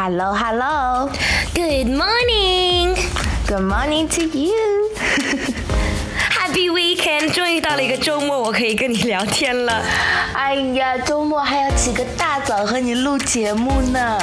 [0.00, 1.10] Hello, hello.
[1.58, 2.94] Good morning.
[3.48, 4.77] Good morning to you.
[6.58, 7.30] Happy weekend！
[7.30, 9.80] 终于到了一个周末，我可以跟你聊天了。
[10.34, 14.18] 哎呀，周末还要起个大早和你录节目呢。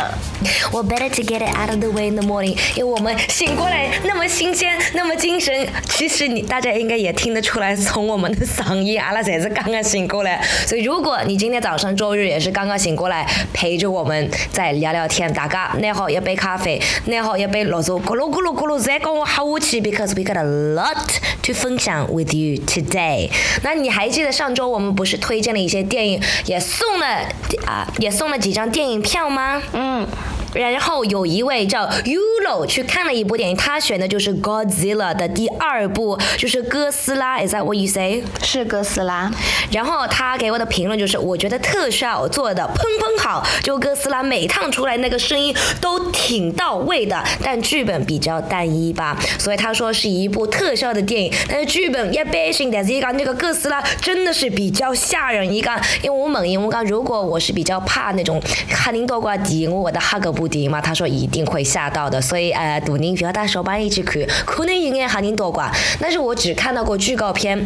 [0.71, 5.65] 我 better to get it out of the way in the morning，因为我们醒过来那么新鲜，那么精神。
[5.85, 10.39] 其实你大家应该也听得出来，从我们的嗓音，阿拉才是刚刚醒过来。
[10.67, 23.29] 所以如果你今天早上周日也是刚刚醒过来，陪着我们再聊聊天，大家拿好一杯咖啡，拿好一杯绿洲，咕噜咕噜咕噜再跟我好武器，because we got a lot to 分享 with you today。
[23.63, 27.05] 那你还记得上周我们不是推荐了一些电影，也送了
[27.65, 29.61] 啊，也送了几张电影票吗？
[29.73, 30.07] 嗯。
[30.55, 37.39] 然后有一位叫 Ulo 去看了一部电影，他选的就是 Godzilla 的第二部，就是哥斯拉。
[37.39, 38.23] Is that what you say？
[38.41, 39.31] 是哥斯拉。
[39.71, 49.17] 然后他给我的评论就是，我觉得特效做的砰砰好，就哥斯拉每趟出来那个声音都挺到位的，但剧本比较单一吧。
[49.37, 52.71] 所以他说是一部特效的电影，但是剧本一般性。
[52.71, 55.71] 但是一个那个哥斯拉真的是比较吓人一个，
[56.01, 60.55] 因为我猛因我讲，如果我是比较怕那种哈林多瓜迪，我的哈格布。
[60.55, 65.69] 迪嘛，他说一定会吓到的，所以呃，杜宁不要带手板一起去，可能应该喊您多管。
[65.99, 67.65] 但是我只看到过预告片，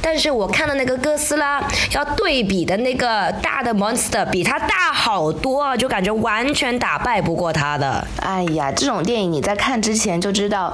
[0.00, 1.60] 但是我看到那个哥斯拉
[1.92, 8.06] 要对比的那个大的 monster 比他大好多，就感觉完全打败不过他的。
[8.20, 10.72] 哎呀，这种电影你在看之前就知道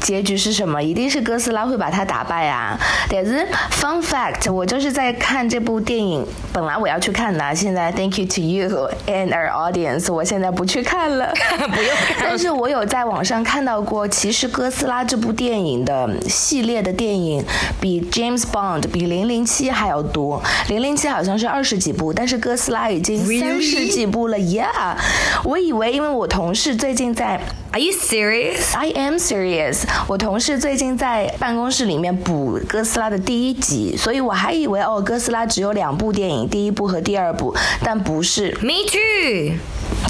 [0.00, 2.78] 结局是什么，一定是哥斯拉会把他打败啊。
[3.10, 10.85] 但是 fun fact，我就是在看这部电影，本来我要去看的，现在 thank you to you and our audience，我现在不去。
[10.86, 12.16] 看了， 不用看。
[12.20, 17.44] 但是我有在网上看到过，其实哥斯拉这部电影的系列的电影
[17.80, 20.40] 比 James Bond 比零零七还要多。
[20.68, 24.38] 零零七好像是二十几部，但是哥斯拉已经三十几部了。
[24.38, 24.96] Yeah，
[25.44, 27.40] 我以为因为我同事最近在
[27.72, 29.82] ，Are you serious？I am serious。
[30.06, 38.50] 我同事最近在办公室里面补哥斯拉的第一集，所以我还以为哦，哥斯拉只有两部电影，第一部和第二部，但不是。
[38.62, 39.56] Me too。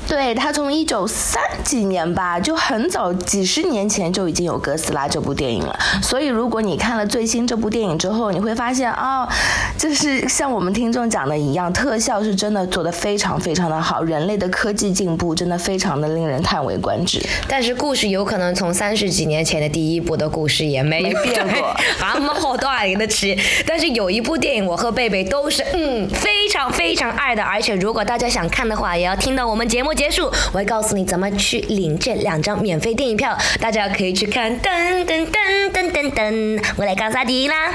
[0.08, 5.76] 对他从一九三几年吧，就很早几十年前就已经有哥斯拉这部电影了。
[6.00, 9.28] 所以如果你看了最新这部电影之后，你会发现啊，
[9.76, 17.20] 就是像我们听众讲的一样，特效是真的做的非常非常的好，人类的科技进步真的非常的令人叹为观止。
[17.48, 23.36] 但是故事有可能从三十几年前的第一部的故事也没变 过，俺们好多爱的吃。
[23.66, 29.92] 但是有一部电影，我和贝贝都是嗯非常非常爱的，而且如果大家想看的话，也要听到我们节目。
[29.94, 34.52] 结束，我会告诉你怎么去领这两张免费电影票，大家可以去看。
[34.60, 37.72] 噔噔噔噔噔噔，我来讲啥的啦？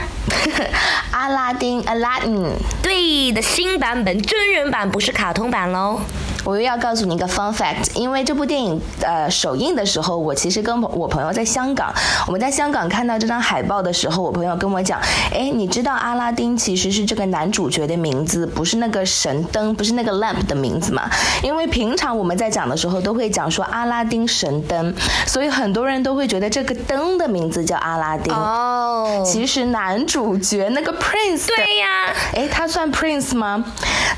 [1.11, 2.51] 阿拉丁，Aladdin，
[2.83, 6.01] 对的新版本，真人版不是卡通版喽。
[6.43, 11.93] 我又要告诉你一个 fun fact，因为这部电影呃首映的时候，我其实跟我朋友在香港，
[12.25, 14.99] 我们在香港看到这张海报的时候，我朋友跟我讲，
[15.31, 21.09] 哎，你知道阿拉丁其实是这个男主角的名字，不是那个神灯，不是那个 lamp 的名字嘛？
[21.43, 24.93] 因为平常我们在讲的时候都会讲说阿拉丁神灯，
[25.27, 28.33] 所以很多人都会觉得这个灯的名字叫阿拉丁。
[28.33, 33.63] 哦，其实男主角那个 prince，对呀，哎，他算 prince 吗？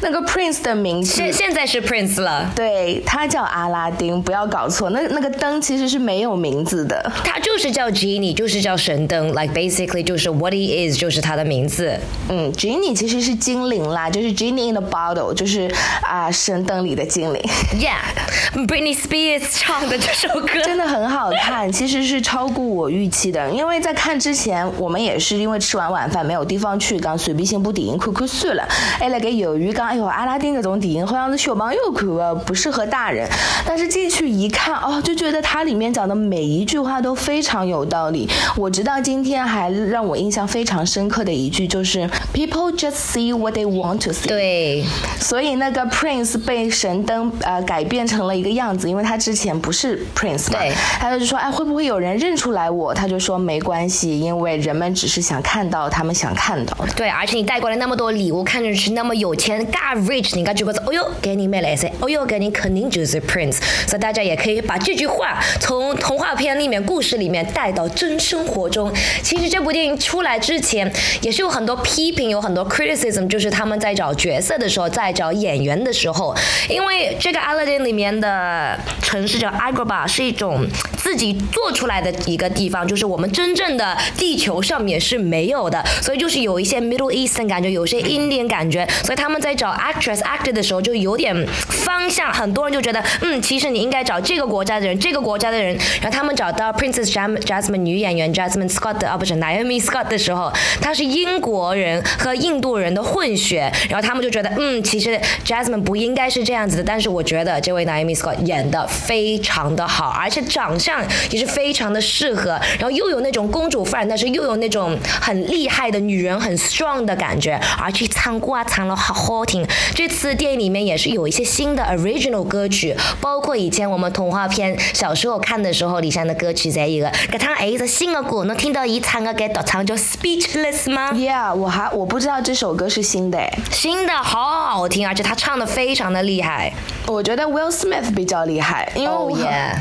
[0.02, 2.13] 那个 prince 的名字现现在是 prince。
[2.22, 11.98] 了，对他叫阿拉丁，不要搞错，那那个灯其实是没有名字的，他就是叫 genie，就是叫神灯，like basically 就是 what he is，就是他的名字。
[12.30, 17.42] 嗯，genie 其实是精灵啦，就是 genie in the bottle，就是啊神灯里的精灵。
[17.74, 28.64] Yeah，Britney Spears 唱的这首歌 真的很好看，其实是超过我预期的，因为在看之前，我们也是因为吃完晚饭没有地方去，刚随便先部电影看看算了。
[29.00, 32.03] 哎，那个由于刚哎呦阿拉丁这种电影好像是小朋友看。
[32.46, 33.30] 不适合大人，
[33.66, 38.30] 但是进去一看哦，就觉得它里面讲的每一句话都非常有道理。
[38.56, 44.28] 我直到今天还让我印象非常深刻的一句就是 “People just see what they want to see”。
[44.28, 44.84] 对，
[45.20, 50.60] 所以那个 Prince 被神灯呃改变成了一个样子，因为他之前不是 Prince 嘛，
[51.00, 52.94] 他就说哎会不会有人认出来我？
[52.94, 56.76] 他就说没关系，因为人们只是想看到他们想看到。
[56.96, 61.92] 对，而且你带过来那么多礼物，看着是那么有钱，God rich，你应该觉得哦哟，给你买来噻。
[62.00, 63.58] 哦哟，给你肯定就是 Prince，
[63.88, 68.92] 所以大家也可以把这句话从童话片里面、故事里面带到真生活中。
[69.22, 70.92] 其实这部电影出来之前，
[71.22, 76.36] 也是有很多批评，有很多 criticism，就是他们在找角色的时候，在找演员的时候，
[76.70, 80.68] 因为这个 Aladdin 里面的城市叫 Agrabah，是一种
[80.98, 91.36] 自己做出来的一个地方，就是我们真正的地球上面是没有的，所以就是有一些 Middle Eastern 感觉，有些 Indian 感觉，所以他们在找 actress actor 的时候就有点
[91.84, 100.52] 方向，很多人就觉得，嗯，其实你应该找这个国家的人，这个国家的人，然后他们找到 Princess Jasmine 女演员 Jasmine Scott 啊不是 Naomi Scott 的时候，
[100.82, 119.66] 她是英国人和印度人的混血，然后他们就觉得，嗯，其实 Jasmine 不应该是这样子的，但是我觉得这位 Naomi Scott 演的非常的好，而且长相也是非常的适合，然后又有那种公主范，但是又有那种很厉害的女人，很 strong 的感觉，而且唱歌啊唱了好好听。
[119.94, 133.60] 这次电影里面也是有一些新的 original 歌曲，包括以前我们童话片小时候看的时候，李湘的歌曲在一个，给他还有一首新的歌，能听到一唱个给独唱叫 Speechless 吗 Yeah，我还我不知道这首歌是新的诶。
[133.72, 136.74] 新的好好听，而且他唱的非常的厉害。
[137.08, 139.76] 我觉得 Will Smith 比较厉害，因为我、Oh yeah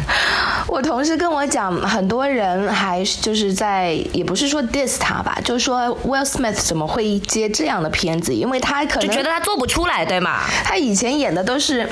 [0.66, 8.34] 我同事跟我讲，很多人还是就是在也不是说 diss 他吧，就是说 Will Smith 怎么会接这样的片子？
[8.34, 10.40] 因为他可能就觉得他做不出来，对吗？
[10.64, 11.86] 他以前演的都是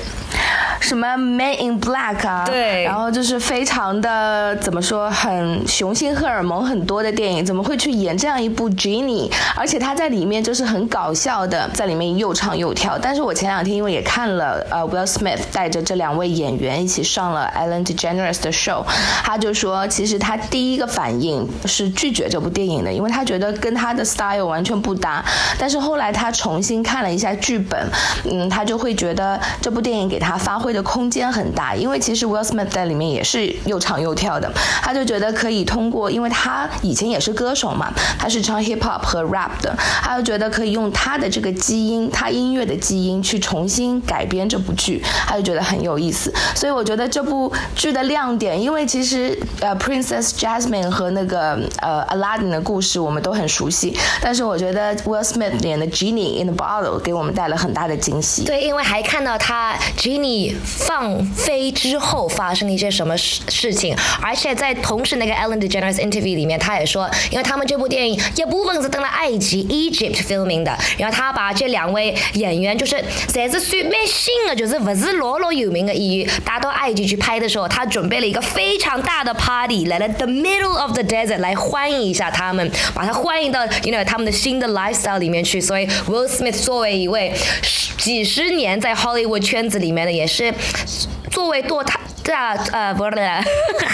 [0.80, 9.30] 什么 Man in Black 啊，对然后就是非常的怎么说，很雄性荷尔蒙很多的电影，怎么会去演这样一部 Genie？
[9.54, 12.98] 而且他在里面就是很搞笑的，在里面又唱又跳。
[13.00, 18.82] 但是我前两天因为也看了呃 Will Smith Smith 带着这两位演员一起上了 Ellen DeGeneres 的 show，
[19.22, 25.22] 他就说其实他第一个反应是拒绝这部电影的，因为他觉得跟他的 style 完全不搭。
[25.58, 27.86] 但是后来他重新看了一下剧本，
[28.24, 34.50] 嗯，他就会觉得这部电影给他发挥的空间很大，因为其实 Will Smith 在里面也是又唱又跳的，
[34.80, 46.32] 他就觉得可以通过，因为他以前也是歌手嘛，他是唱 hip hop 和 rap 的，他就觉得可以用他的这个基因，他音乐的基因去重新改编这部剧，他就觉得很有意思。
[46.54, 58.44] 所以我觉得这部剧的亮点，因为其实呃 Princess Jasmine 和那个呃 Aladdin 的故事我们都很熟悉，但是我觉得 Will Smith 演的 Genie in the Bottle 给我们带来很大的惊喜。
[58.44, 72.96] 对，因为还看到他 Jenny 放飞之后发生了一些什么事事情，而且在同时那个 Ellen DeGeneres interview 里面，他也说，因为他们这部电影一部分是登了埃及 Egypt filming 的，然后他把这两位演员就是
[73.28, 87.32] 侪是算蛮新的，就是不是是罗罗有名的演员，带到埃及去拍的时候，他准备了一个非常大的 party，来了 the middle of the desert 来欢迎一下他们，把他欢迎到 you know 他们的新的 lifestyle 里面去，所以 Will Smith 作为一位
[87.98, 90.52] 几十年在 Hollywood 圈子里面的，也是
[91.30, 91.98] 作为做他。
[92.22, 93.10] 大呃不是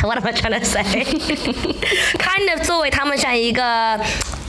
[0.02, 3.98] ，what am I trying to say？kind of 作为他们像一个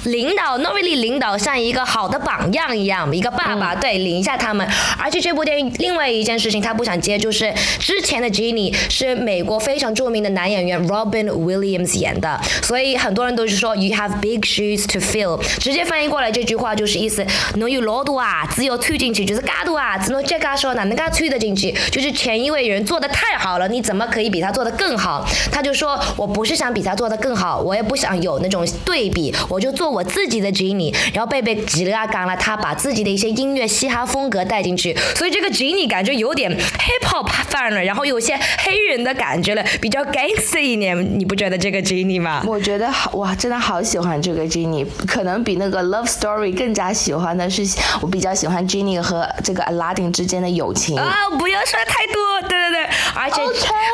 [0.03, 4.67] 领导，not really 领导，像一个好的榜样一样，一个爸爸、对领一下他们。
[4.97, 15.41] 而且这部电影另外一件事情他不想接，就是之前的 Jenny 是美国非常著名的男演员 Robin Williams 演的，所以很多人都是说 You have big shoes to fill。
[15.59, 21.73] 直接翻译过来这句话就是意思，侬有老多啊，只有穿进去就是嘎多啊，只能这嘎说哪能嘎穿得进去？
[21.91, 25.27] 就是前一位人做的太好了，你怎么可以比他做的更好？
[25.51, 30.95] 他就说我不是想比他做的更好，我也不想有那种对比，我就做我自己的 Genie。
[31.13, 42.43] 然后贝贝吉拉刚了，他把自己的一些音乐嘻哈风格带进去，所以这个 Genie 感觉有点 hip hop 范了，然后有些黑人的感觉了，比较 gangster 一点，你不觉得这个 Genie 吗？
[42.45, 47.63] 我觉得好哇，真的好喜欢这个 Genie，可能比那个 Love Story 更加喜欢的是，
[48.01, 50.97] 我比较喜欢 Genie 和这个 Aladdin 之间的友情。
[50.97, 52.83] 啊，不要说太多，对对对，
[53.15, 53.41] 而且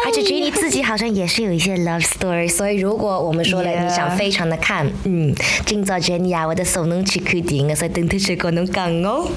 [0.05, 5.33] 而且 Jenny 自己好像也是有一些 love story，所以如果我们说了你想非常的看，嗯，
[5.65, 9.27] 今朝 Jenny 啊，我的手能去看电影的，所以等特时跟侬讲哦。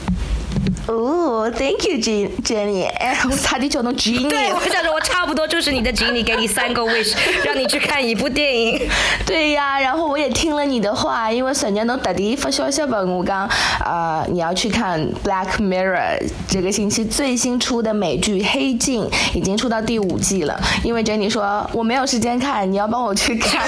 [0.86, 4.28] 哦、t h a n k you Jen Jenny，哎，我差点叫侬 Genie。
[4.28, 7.12] 对，我想说，我差不多就是你的 Jenny，给你三个 wish，
[7.44, 8.88] 让你去看一部电影。
[9.26, 13.48] 对呀，然后我也听了你的话，因为沈年侬特地发消息问我讲，
[13.84, 20.58] 呃，你要去看《Black Mirror》这个星期最新出的美剧《黑镜》，已经出到第五季了。
[20.84, 23.66] 因为 Jenny 说我没有时间看，你要帮我去看。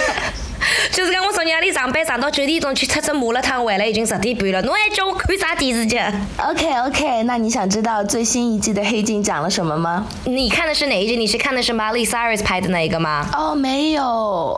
[0.93, 5.99] 就是讲我昨夜里上班上到九点钟去吃只麻辣烫，回来已经十点半了，侬还叫我看啥电视剧
[6.37, 10.07] ？OK OK，那你想知道最新一季的《黑镜》讲了什么吗？
[10.25, 11.17] 你看的是哪一集？
[11.17, 14.03] 你是看的是 Miley Cyrus 拍的那一个吗哦，没有。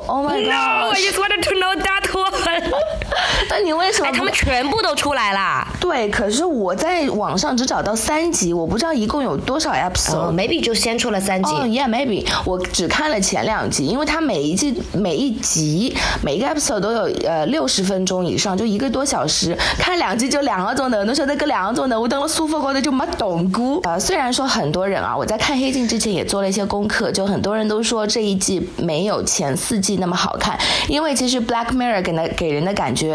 [0.06, 2.99] Oh my No, I god！just wanted to know that one.
[3.50, 5.66] 那你为什么哎，他们全部都出来啦。
[5.78, 10.16] 对，可是我在网上只找到三集，我不知道一共有多少 episode。
[10.16, 11.52] 哦，maybe 就先出了三集。
[11.52, 23.80] 哦、y e a h maybe，我只看了前两集，因为它每一季每一集每每一个 episode 都有呃六十分钟以上，就一个多小时，看两集就两个钟头，那时候那个两个钟头我等了舒服高的就没懂过。
[23.82, 33.09] 呃，虽然说很多人啊，我在看黑镜之前也做了一些功课，就很多人都说这一季没有前四季那么好看，因为其实 Black Mirror 给的给人的感觉，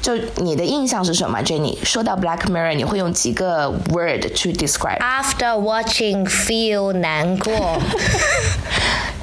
[0.00, 1.76] 就你的印象是什么，Jenny？
[1.84, 7.80] 说到 Black Mirror，你会用几个 word 去 describe？After watching, feel 难过。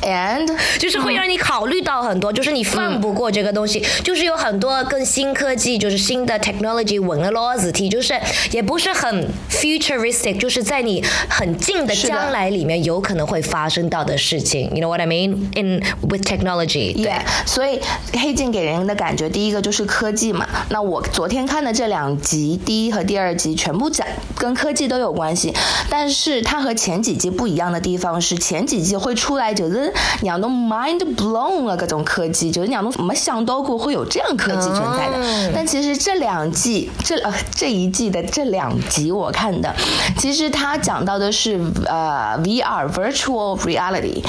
[0.09, 8.19] And 就是会让你考虑到很多，就是你放不过这个东西，就是有很多跟新科技，就是新的 technology 吻了螺子题，就是
[8.51, 14.71] 也不是很 futuristic，就是在你很近的将来里面有可能会发生到的事情。
[14.73, 15.49] You know what I mean?
[15.55, 17.79] In with technology，对 Yeah，所以
[18.13, 20.47] 黑镜给人的感觉，第一个就是科技嘛。
[20.69, 25.53] 那我昨天看的这两集，第一和第二集全部讲跟科技都有关系，
[25.89, 35.17] 但是它和前几集不一样的地方是，前几集会出来就是让侬 mind blown 了各种科技，就是让侬没想到过会有这样科技存在的。
[35.17, 39.75] 嗯但其实这两季，这呃这一季的这两集我看的，
[40.17, 44.23] 其实它讲到的是呃 VR virtual reality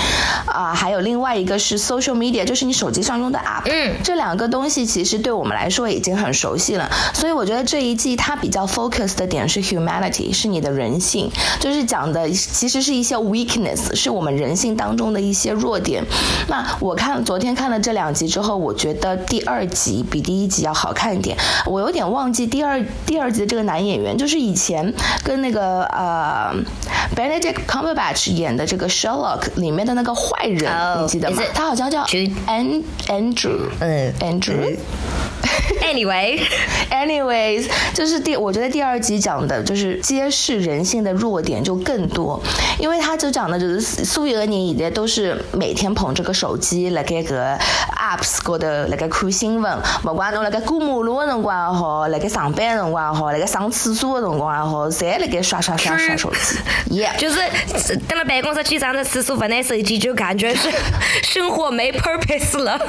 [0.46, 3.70] 啊、还有另外一个是 social media，就是你手机上用的 app。
[3.70, 16.04] 嗯这两个东西其实对我们来说已经很熟悉了，所以我觉得这一季它比较 focus 的点是 humanity，是你的人性，就是讲的其实是一些 weakness，是我们人性当中的一些弱点。
[16.48, 21.36] 那我看昨天看了这两集之后，我觉得第二集比第一集要好看一点。
[21.66, 24.92] 我有点忘记第二第二集的这个男演员，就是以前
[25.22, 26.52] 跟那个呃
[27.14, 34.76] Benedict Cumberbatch 演的这个 Sherlock 里面的那个坏人 Oh，你记得吗他好像叫 An Andrew，嗯 Andrew。
[35.90, 42.40] Anyway，Anyways， 就是第我觉得第二集讲的就是揭示人性的弱点就更多，
[42.78, 47.56] 因为他就讲的就是所有的人现在都是每天捧着个手机辣盖个
[47.96, 56.58] apps 高头辣盖看新闻，不管侬辣盖过马路的辰光也好，辣盖上班的辰光也好，辣盖上厕所的辰光也好，侪辣盖刷刷刷刷手机。
[57.00, 57.16] Yeah。
[57.16, 57.36] 就是
[58.08, 60.68] 蹲了办公室去上个厕所不拿手机，就感觉是
[61.22, 62.80] 生活没 purpose 了。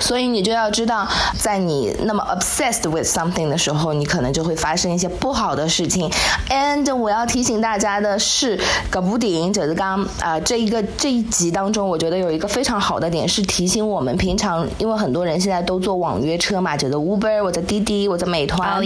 [0.00, 1.06] 所以你就要知道，
[1.38, 6.10] 在你那么 obsessed with something 的时候，你可能就会发生一些不好的事情。
[6.48, 8.58] And 我要提醒大家的是，
[8.90, 18.74] 这部电影就是刚啊这一个这一集当中，我觉得有一个非常好的点是提醒我们，平常因为很多人现在都坐网约车嘛，就是 Uber 我的滴滴或者美团。
[18.74, 18.82] Oh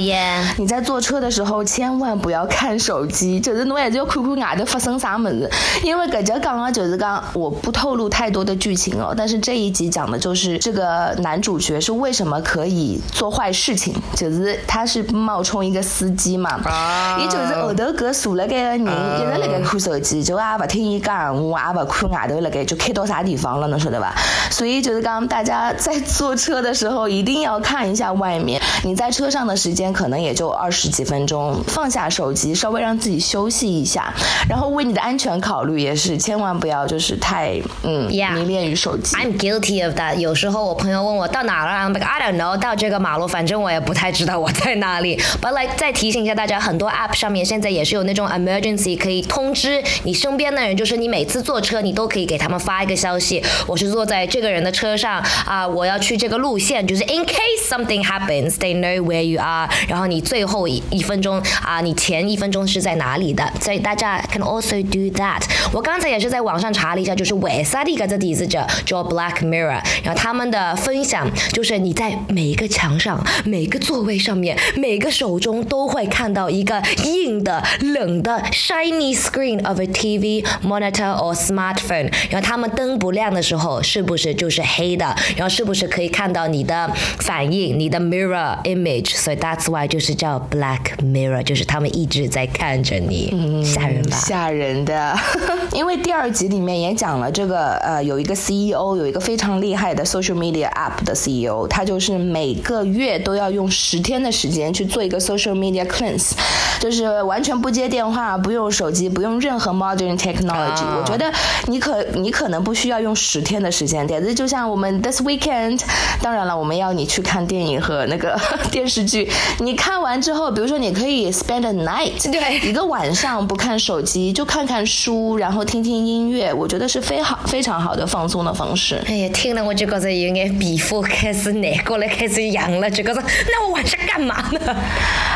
[0.58, 5.50] 你在坐车的时候千万不要看手机，就是侬还是要看看外头发生啥么子。
[5.82, 24.14] 因为搿集讲的就是讲，我不透露太多的剧情哦，但是这一集讲的就是这个男主角是为什么可以做坏事情，就是他是冒充一个司机嘛，啊也就是后头搿坐辣盖个人一直辣盖看手机，就也勿听伊讲闲话，也勿看外头辣盖就开到啥地方了，侬晓得伐？
[24.50, 34.12] 所以就是讲大家在坐车的时候一定要看一下外面，你在车上的时间可能也就二十几分钟，放下手机，稍微让自己休息一下，
[34.48, 39.16] 然后为你的安全考虑也是，千万不要就是太嗯 Yeah 迷恋于手机。
[39.16, 40.16] I'm guilty of that。
[40.16, 45.16] 有时候我朋朋友问我到哪了，I'm like I don't know，到这个马路，反正我也不太知道我在哪里。
[45.40, 59.70] But like 再提醒一下大家，很多 app 上面现在也是有那种 emergency 可以通知你身边的人，就是你每次坐车你都可以给他们发一个消息，我是坐在这个人的车上啊、我要去这个路线，就是 in case something happens，they know where you are。
[59.86, 65.40] 然后你最后一一分钟啊、你前一分钟是在哪里的，所以大家 can also do that。
[65.72, 82.10] 我刚才也是在网上查了一下，就是为啥的一个这底子者叫 Black Mirror，然后他们的分享就是你在每一个墙上、每个座位上面、每个手中都会看到一个硬的、冷的 shiny screen of a TV monitor or smartphone。
[82.30, 85.14] 然后他们灯不亮的时候，是不是就是黑的？
[85.36, 89.14] 然后是不是可以看到你的反应、你的 mirror image？
[89.14, 94.16] 所以 that's why 就是叫 Black Mirror，就是他们一直在看着你，吓人吧？
[94.16, 95.14] 吓人的，
[95.74, 106.32] 因为第二集里面也讲了这个呃，有一个 CEO，有一个非常厉害的 social media app 的 CEO，他就是每个月都要用十天的时间去做一个 social media cleanse，
[106.80, 110.96] 就是完全不接电话，不用手机，不用任何 modern technology、啊。
[111.00, 111.32] 我觉得
[111.66, 115.80] 你可你可能不需要用十天的时间，但是就像我们 this weekend，
[116.22, 118.38] 当然了，我们要你去看电影和那个
[118.70, 129.02] 电视剧，你看完之后，比如说你可以 spend a night，对一个晚上不看手机，就看看书，然后听听音乐，我觉得是非好非常好的放松的方式。
[129.06, 134.76] 哎呀，听了我就觉得有点皮肤开始难过了，开始痒了，就觉得那我晚上干嘛呢？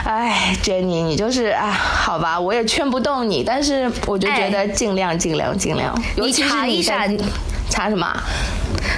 [0.04, 7.08] 哎，Jenny，你就是啊，好吧，我也劝不动你，但是我就觉得尽量尽量尽量，尤其是查一下
[7.70, 8.22] 查什么啊？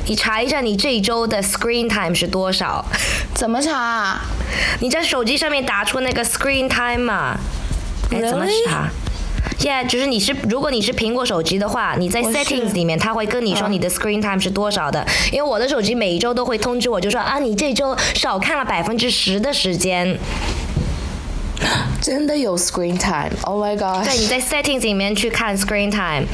[0.06, 2.84] 你查一下你这一周的 screen time 是多少？
[3.32, 4.18] 怎么查？
[4.80, 7.38] 你在手机上面打出那个 screen time 嘛？
[8.10, 8.88] 哎，怎么查
[9.60, 15.06] ？Yeah，就是你是，如果你是苹果手机的话，你在 settings 里面，它会跟你说你的 screen time 是多少的。
[15.32, 20.18] 因为我的手机每一周都会通知我，就说啊，你这周少看了百分之十的时间。
[22.02, 24.04] 真的有 screen time？Oh my god！
[24.04, 26.26] 对，你在 settings 里面去看 screen time。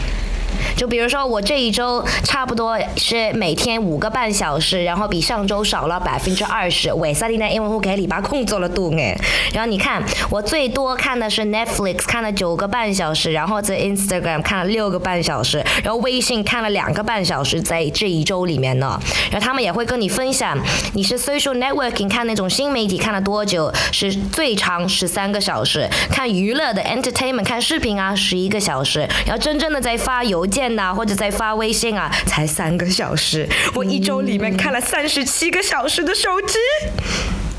[0.77, 6.93] 就比如说，我这一周差不多是每天五个半小时，然后比上周少了百分之二十。
[6.95, 7.49] 为啥呢？
[7.51, 9.17] 因为我给礼拜空做了多哎。
[9.53, 18.99] 然后你看，我最多看的是 Netflix，看了九个半小时，然后在 Instagram 看了六个半小时，然后微信看了两个半小时，在这一周里面呢。
[19.31, 20.59] 然后他们也会跟你分享，
[20.95, 29.01] 你是 social networking 看那种新媒体看了多久，是最长十三个小时；看娱乐的 entertainment 看视频啊，十一个小时。
[29.27, 30.62] 然后真正的在发邮件。
[30.75, 33.49] 呐，或者在发微信啊，才三个小时。
[33.75, 36.55] 我一周里面看了三十七个小时的手机。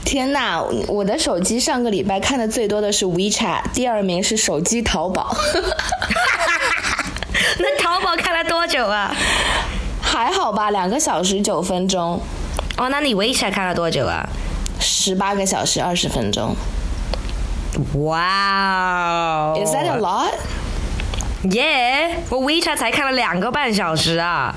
[0.03, 5.35] 天哪，我的手机上个礼拜看的最多的是 WeChat，第二名是手机淘宝。
[7.59, 9.15] 那淘宝看了多久啊？
[10.01, 12.21] 还好吧，两个小时九分钟。
[12.77, 14.27] 哦，那你 WeChat 看了多久啊？
[14.79, 16.55] 十八个小时二十分钟。
[18.03, 20.33] 哇！Is that a lot?
[21.51, 22.17] 耶！
[22.29, 24.55] 我 WeChat 才看了两个半小时啊。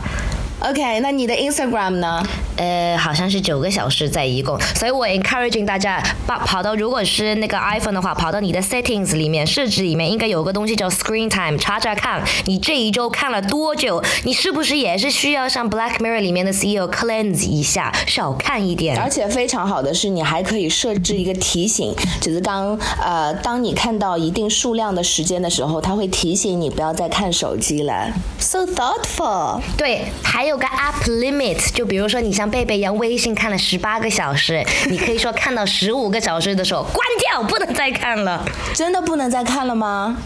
[0.60, 2.22] OK，那你的 Instagram 呢？
[2.56, 18.98] 呃，好像是九个小时在一共，所以我 encouraging 大家把跑到，如果是那个 iPhone 的话，跑到你的 settings 里面，设置里面应该有个东西叫 screen time，查查看你这一周看了多久，你是不是也是需要像 Black Mirror 里面的 CEO cleanse 一下，少看一点。
[18.98, 28.10] 而且非常好的是，你还可以设置一个提醒，就是当呃，当你看到一定数量的时间的时候，它会提醒你不要再看手机了。
[28.38, 29.60] So thoughtful。
[29.76, 32.45] 对，还有个 app limit，就比如说你像。
[32.50, 38.44] 贝贝用微信看了十八个小时， 你可以说看到十五个小时的时候关掉，不能再看了。
[38.74, 40.16] 真的不能再看了吗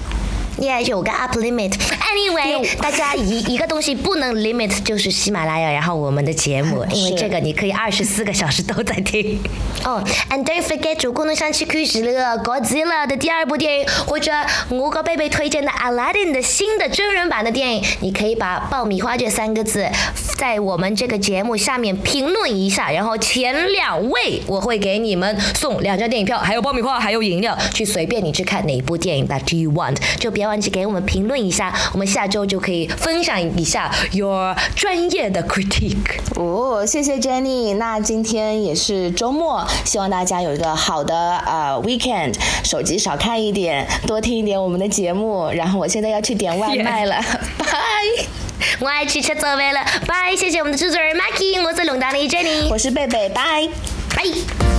[0.58, 1.72] ？Yeah，有个 up limit。
[2.10, 9.40] Anyway，大家一一个东西不能 limit 就是喜马拉雅，然后我们的节目， 因为这个你可以二十四个小时都在听。
[9.84, 14.32] 哦，and don't forget，如果你想去看那个 Godzilla 的第二部电影，或者
[14.68, 19.88] 我给贝贝推荐的 Aladdin 的新的真人版的电影，你可以把爆米花这三个字
[20.40, 30.50] 在我们这个节目下面评论一下，然后前两位我会给你们送两张电影票，还有爆米花，还有饮料，去随便你去看哪一部电影 that you want，就别。
[30.50, 36.18] 忘记给我们评论一下，我们下周就可以分享一下 your 专业的 critique。
[36.34, 37.76] 哦，谢谢 Jenny。
[37.76, 42.34] 那今天也是周末，希望大家有一个好的呃 weekend。
[42.64, 45.48] 手机少看一点，多听一点我们的节目。
[45.50, 47.22] 然后我现在要去点外卖了，
[47.58, 48.49] 拜。
[48.80, 50.34] 我爱去吃早饭了，拜。
[50.34, 53.68] 谢谢我们的制作人 Mackie，我是龙大的 Jenny，我是贝贝，拜
[54.16, 54.69] 拜。